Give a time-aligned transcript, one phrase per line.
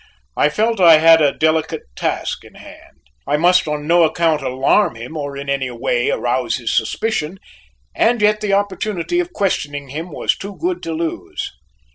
[0.35, 2.97] I felt I had a delicate task in hand.
[3.27, 7.37] I must on no account alarm him or in any way arouse his suspicion,
[7.93, 11.51] and yet the opportunity of questioning him was too good to lose.